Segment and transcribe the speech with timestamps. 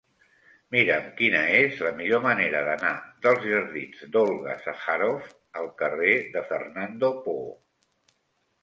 [0.75, 2.95] Mira'm quina és la millor manera d'anar
[3.27, 7.47] dels jardins d'Olga Sacharoff al carrer de Fernando Poo.